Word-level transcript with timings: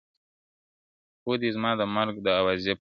•خو 1.21 1.31
دې 1.41 1.49
زما 1.55 1.71
د 1.79 1.81
مرگ 1.95 2.15
د 2.25 2.27
اوازې 2.39 2.55
پر 2.59 2.63
بنسټ. 2.63 2.69